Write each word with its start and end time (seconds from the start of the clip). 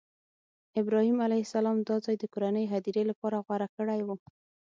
ابراهیم 0.81 1.17
علیه 1.25 1.43
السلام 1.47 1.77
دا 1.89 1.95
ځای 2.05 2.15
د 2.19 2.25
کورنۍ 2.33 2.65
هدیرې 2.73 3.03
لپاره 3.11 3.37
غوره 3.45 3.67
کړی 3.75 3.99
و. 4.03 4.09